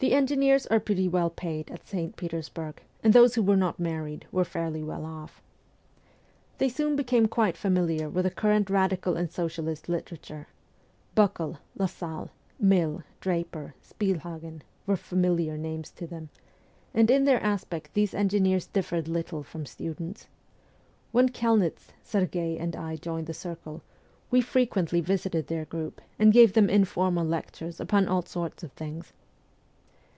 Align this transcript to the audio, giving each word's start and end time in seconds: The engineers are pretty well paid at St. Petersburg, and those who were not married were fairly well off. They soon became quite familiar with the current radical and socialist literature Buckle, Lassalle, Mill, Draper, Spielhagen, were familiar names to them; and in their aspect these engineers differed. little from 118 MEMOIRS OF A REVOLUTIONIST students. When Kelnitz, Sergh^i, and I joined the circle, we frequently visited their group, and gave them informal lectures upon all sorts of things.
The 0.00 0.12
engineers 0.14 0.64
are 0.68 0.78
pretty 0.78 1.08
well 1.08 1.28
paid 1.28 1.72
at 1.72 1.84
St. 1.88 2.14
Petersburg, 2.14 2.80
and 3.02 3.12
those 3.12 3.34
who 3.34 3.42
were 3.42 3.56
not 3.56 3.80
married 3.80 4.26
were 4.30 4.44
fairly 4.44 4.80
well 4.80 5.04
off. 5.04 5.42
They 6.58 6.68
soon 6.68 6.94
became 6.94 7.26
quite 7.26 7.56
familiar 7.56 8.08
with 8.08 8.24
the 8.24 8.30
current 8.30 8.70
radical 8.70 9.16
and 9.16 9.28
socialist 9.28 9.88
literature 9.88 10.46
Buckle, 11.16 11.58
Lassalle, 11.76 12.30
Mill, 12.60 13.02
Draper, 13.20 13.74
Spielhagen, 13.82 14.62
were 14.86 14.94
familiar 14.96 15.58
names 15.58 15.90
to 15.90 16.06
them; 16.06 16.28
and 16.94 17.10
in 17.10 17.24
their 17.24 17.42
aspect 17.42 17.92
these 17.94 18.14
engineers 18.14 18.68
differed. 18.68 19.08
little 19.08 19.42
from 19.42 19.62
118 19.62 19.96
MEMOIRS 19.98 20.20
OF 20.20 20.28
A 20.28 20.30
REVOLUTIONIST 21.12 21.34
students. 21.34 21.90
When 21.90 21.90
Kelnitz, 21.90 21.92
Sergh^i, 22.38 22.62
and 22.62 22.76
I 22.76 22.94
joined 22.94 23.26
the 23.26 23.34
circle, 23.34 23.82
we 24.30 24.42
frequently 24.42 25.00
visited 25.00 25.48
their 25.48 25.64
group, 25.64 26.00
and 26.20 26.32
gave 26.32 26.52
them 26.52 26.70
informal 26.70 27.26
lectures 27.26 27.80
upon 27.80 28.06
all 28.06 28.22
sorts 28.22 28.62
of 28.62 28.70
things. 28.74 29.12